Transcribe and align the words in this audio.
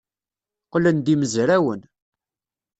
Qqlen-d 0.65 1.07
yimezrawen. 1.11 1.81